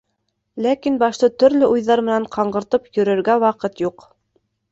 [0.65, 4.09] Ләкин башты төрлө уйҙар менән ҡаңғыртып йөрөргә ваҡыт юҡ.